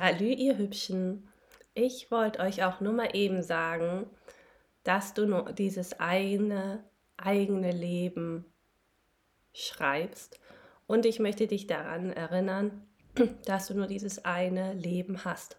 [0.00, 1.28] Salü, ihr Hübschen.
[1.74, 4.06] Ich wollte euch auch nur mal eben sagen,
[4.84, 6.84] dass du nur dieses eine
[7.16, 8.44] eigene Leben
[9.52, 10.38] schreibst.
[10.86, 12.86] Und ich möchte dich daran erinnern,
[13.44, 15.58] dass du nur dieses eine Leben hast.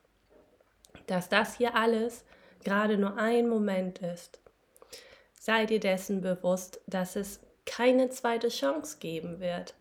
[1.07, 2.23] Dass das hier alles
[2.63, 4.39] gerade nur ein Moment ist.
[5.33, 9.75] Sei dir dessen bewusst, dass es keine zweite Chance geben wird,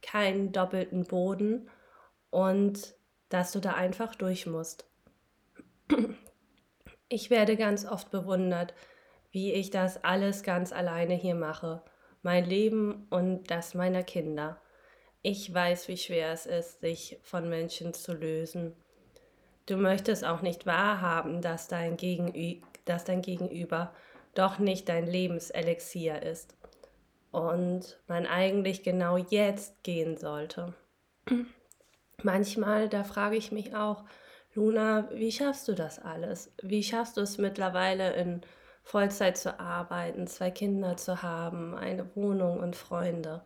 [0.00, 1.68] keinen doppelten Boden
[2.30, 2.95] und
[3.28, 4.86] dass du da einfach durch musst.
[7.08, 8.74] Ich werde ganz oft bewundert,
[9.30, 11.82] wie ich das alles ganz alleine hier mache,
[12.22, 14.60] mein Leben und das meiner Kinder.
[15.22, 18.74] Ich weiß, wie schwer es ist, sich von Menschen zu lösen.
[19.66, 23.92] Du möchtest auch nicht wahrhaben, dass dein, Gegenü dass dein Gegenüber
[24.34, 26.56] doch nicht dein Lebenselixier ist
[27.32, 30.74] und man eigentlich genau jetzt gehen sollte.
[32.22, 34.04] Manchmal, da frage ich mich auch,
[34.54, 36.52] Luna, wie schaffst du das alles?
[36.62, 38.40] Wie schaffst du es mittlerweile in
[38.82, 43.44] Vollzeit zu arbeiten, zwei Kinder zu haben, eine Wohnung und Freunde?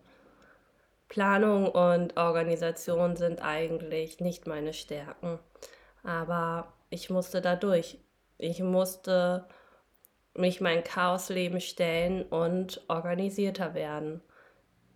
[1.09, 5.41] Planung und Organisation sind eigentlich nicht meine Stärken,
[6.05, 7.99] aber ich musste da durch.
[8.39, 9.49] Ich musste
[10.35, 14.23] mich mein Chaosleben stellen und organisierter werden.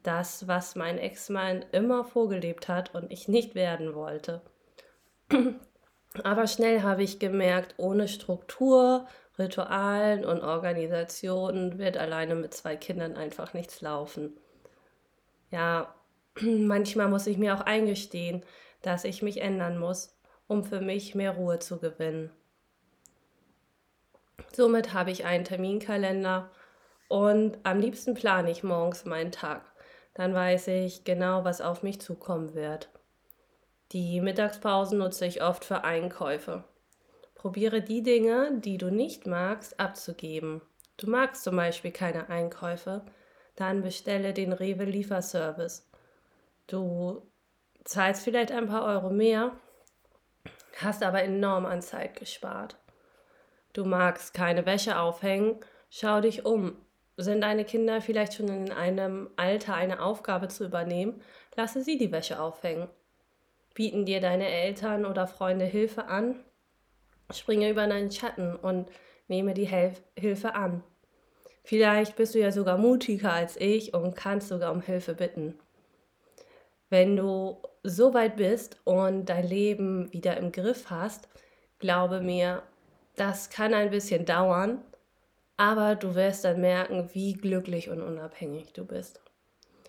[0.04, 4.42] Das, was mein Ex-Mann immer vorgelebt hat und ich nicht werden wollte.
[6.22, 13.16] Aber schnell habe ich gemerkt, ohne Struktur, Ritualen und Organisationen wird alleine mit zwei Kindern
[13.16, 14.36] einfach nichts laufen.
[15.50, 15.94] Ja,
[16.40, 18.44] manchmal muss ich mir auch eingestehen,
[18.82, 22.30] dass ich mich ändern muss, um für mich mehr Ruhe zu gewinnen.
[24.52, 26.50] Somit habe ich einen Terminkalender
[27.08, 29.73] und am liebsten plane ich morgens meinen Tag.
[30.14, 32.88] Dann weiß ich genau, was auf mich zukommen wird.
[33.92, 36.64] Die Mittagspausen nutze ich oft für Einkäufe.
[37.34, 40.62] Probiere die Dinge, die du nicht magst, abzugeben.
[40.96, 43.04] Du magst zum Beispiel keine Einkäufe,
[43.56, 45.88] dann bestelle den Rewe Lieferservice.
[46.66, 47.22] Du
[47.84, 49.52] zahlst vielleicht ein paar Euro mehr,
[50.80, 52.76] hast aber enorm an Zeit gespart.
[53.72, 55.60] Du magst keine Wäsche aufhängen,
[55.90, 56.76] schau dich um.
[57.16, 61.20] Sind deine Kinder vielleicht schon in einem Alter, eine Aufgabe zu übernehmen?
[61.56, 62.88] Lasse sie die Wäsche aufhängen.
[63.74, 66.40] Bieten dir deine Eltern oder Freunde Hilfe an?
[67.32, 68.88] Springe über deinen Schatten und
[69.28, 70.82] nehme die Hel Hilfe an.
[71.62, 75.58] Vielleicht bist du ja sogar mutiger als ich und kannst sogar um Hilfe bitten.
[76.90, 81.28] Wenn du so weit bist und dein Leben wieder im Griff hast,
[81.78, 82.62] glaube mir,
[83.16, 84.82] das kann ein bisschen dauern,
[85.56, 89.20] aber du wirst dann merken, wie glücklich und unabhängig du bist.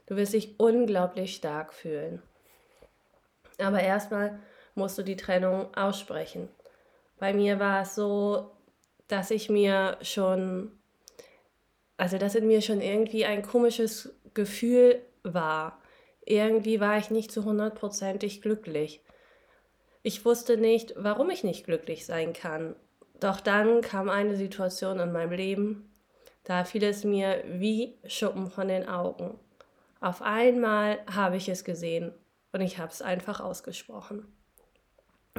[0.06, 2.22] Du wirst dich unglaublich stark fühlen.
[3.58, 4.40] Aber erstmal
[4.76, 6.50] musst du die Trennung aussprechen.
[7.18, 8.52] Bei mir war es so,
[9.08, 10.72] dass ich mir schon,
[11.97, 15.82] also dass in mir schon irgendwie ein komisches Gefühl war.
[16.26, 19.02] Irgendwie war ich nicht zu hundertprozentig glücklich.
[20.03, 22.76] Ich wusste nicht, warum ich nicht glücklich sein kann.
[23.20, 25.90] Doch dann kam eine Situation in meinem Leben,
[26.44, 29.40] da fiel es mir wie Schuppen von den Augen.
[30.00, 32.14] Auf einmal habe ich es gesehen
[32.52, 34.28] und ich habe es einfach ausgesprochen.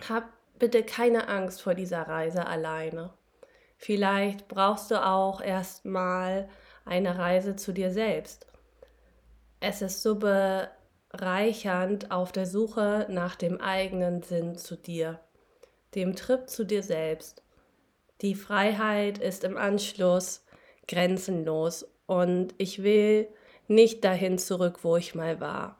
[0.08, 0.24] Hab
[0.58, 3.12] bitte keine Angst vor dieser Reise alleine.
[3.76, 6.48] Vielleicht brauchst du auch erstmal
[6.84, 8.46] eine Reise zu dir selbst.
[9.60, 15.20] Es ist so bereichernd auf der Suche nach dem eigenen Sinn zu dir,
[15.94, 17.42] dem Trip zu dir selbst.
[18.22, 20.44] Die Freiheit ist im Anschluss
[20.88, 23.28] grenzenlos und ich will
[23.68, 25.78] nicht dahin zurück, wo ich mal war.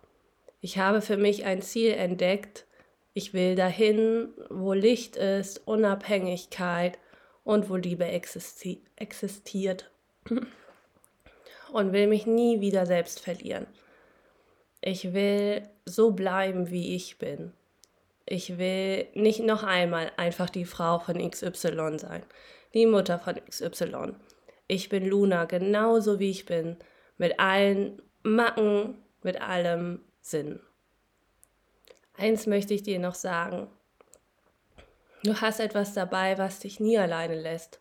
[0.60, 2.66] Ich habe für mich ein Ziel entdeckt.
[3.14, 6.98] Ich will dahin, wo Licht ist, Unabhängigkeit
[7.44, 9.90] und wo Liebe existi existiert.
[11.72, 13.66] Und will mich nie wieder selbst verlieren.
[14.80, 17.52] Ich will so bleiben, wie ich bin.
[18.26, 22.24] Ich will nicht noch einmal einfach die Frau von XY sein,
[22.74, 24.14] die Mutter von XY.
[24.66, 26.76] Ich bin Luna, genauso wie ich bin,
[27.18, 30.58] mit allen Macken, mit allem, Sinn.
[32.18, 33.68] Eins möchte ich dir noch sagen.
[35.22, 37.80] Du hast etwas dabei, was dich nie alleine lässt.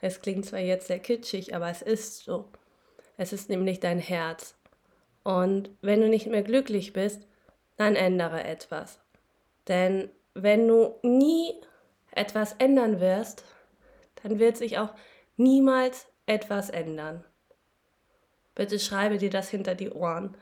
[0.00, 2.50] Es klingt zwar jetzt sehr kitschig, aber es ist so.
[3.18, 4.56] Es ist nämlich dein Herz.
[5.24, 7.26] Und wenn du nicht mehr glücklich bist,
[7.76, 9.03] dann ändere etwas.
[9.68, 11.54] Denn wenn du nie
[12.10, 13.44] etwas ändern wirst,
[14.22, 14.94] dann wird sich auch
[15.36, 17.24] niemals etwas ändern.
[18.54, 20.36] Bitte schreibe dir das hinter die Ohren.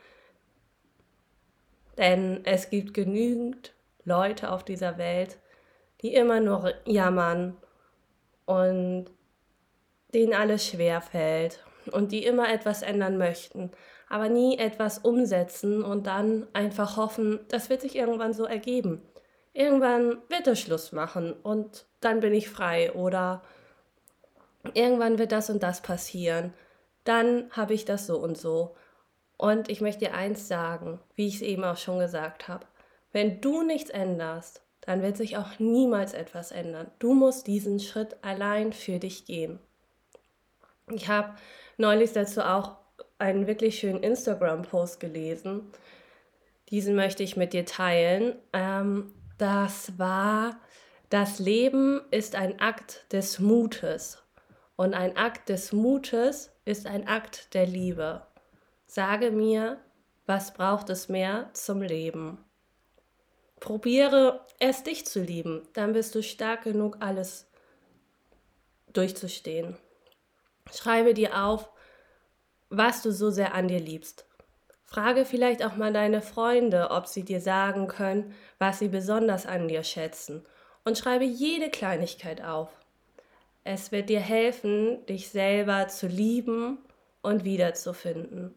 [1.98, 3.74] Denn es gibt genügend
[4.04, 5.38] Leute auf dieser Welt,
[6.00, 7.56] die immer nur jammern
[8.44, 9.06] und
[10.12, 13.70] denen alles schwer fällt und die immer etwas ändern möchten,
[14.08, 19.02] aber nie etwas umsetzen und dann einfach hoffen, das wird sich irgendwann so ergeben.
[19.54, 23.42] Irgendwann wird er Schluss machen und dann bin ich frei oder
[24.74, 26.54] irgendwann wird das und das passieren.
[27.04, 28.74] Dann habe ich das so und so.
[29.36, 32.64] Und ich möchte dir eins sagen, wie ich es eben auch schon gesagt habe.
[33.12, 36.90] Wenn du nichts änderst, dann wird sich auch niemals etwas ändern.
[36.98, 39.58] Du musst diesen Schritt allein für dich gehen.
[40.90, 41.34] Ich habe
[41.76, 42.76] neulich dazu auch
[43.18, 45.72] einen wirklich schönen Instagram-Post gelesen.
[46.70, 48.34] Diesen möchte ich mit dir teilen.
[48.52, 49.12] Ähm,
[49.42, 50.60] das war,
[51.10, 54.22] das Leben ist ein Akt des Mutes.
[54.76, 58.24] Und ein Akt des Mutes ist ein Akt der Liebe.
[58.86, 59.80] Sage mir,
[60.26, 62.38] was braucht es mehr zum Leben?
[63.58, 67.50] Probiere erst dich zu lieben, dann bist du stark genug, alles
[68.92, 69.76] durchzustehen.
[70.72, 71.68] Schreibe dir auf,
[72.70, 74.24] was du so sehr an dir liebst.
[74.92, 79.66] Frage vielleicht auch mal deine Freunde, ob sie dir sagen können, was sie besonders an
[79.66, 80.44] dir schätzen.
[80.84, 82.68] Und schreibe jede Kleinigkeit auf.
[83.64, 86.76] Es wird dir helfen, dich selber zu lieben
[87.22, 88.54] und wiederzufinden.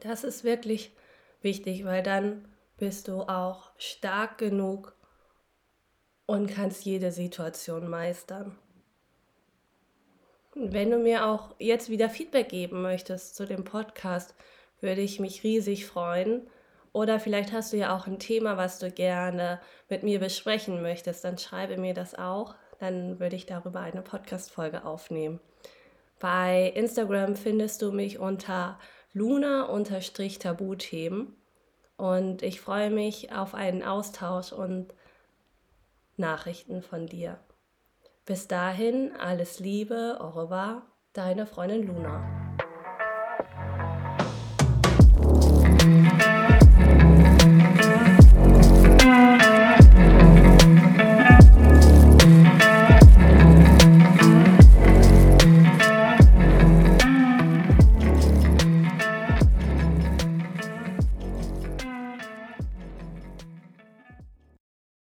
[0.00, 0.96] Das ist wirklich
[1.42, 2.48] wichtig, weil dann
[2.78, 4.96] bist du auch stark genug
[6.24, 8.56] und kannst jede Situation meistern.
[10.58, 14.34] Wenn du mir auch jetzt wieder Feedback geben möchtest zu dem Podcast,
[14.80, 16.46] würde ich mich riesig freuen.
[16.94, 19.60] Oder vielleicht hast du ja auch ein Thema, was du gerne
[19.90, 22.54] mit mir besprechen möchtest, dann schreibe mir das auch.
[22.78, 25.40] Dann würde ich darüber eine Podcast-Folge aufnehmen.
[26.20, 28.78] Bei Instagram findest du mich unter
[29.12, 31.36] luna-tabuthemen
[31.98, 34.94] und ich freue mich auf einen Austausch und
[36.16, 37.38] Nachrichten von dir.
[38.26, 40.82] Bis dahin, alles Liebe, au revoir,
[41.12, 42.35] deine Freundin Luna.